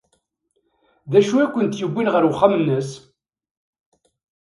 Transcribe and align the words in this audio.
D 1.11 1.13
acu 1.19 1.35
ay 1.37 1.49
kent-yewwin 1.49 2.11
ɣer 2.13 2.23
uxxam-nnes? 2.29 2.89